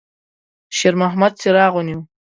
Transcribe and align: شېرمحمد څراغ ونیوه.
شېرمحمد 0.77 1.33
څراغ 1.41 1.73
ونیوه. 1.77 2.03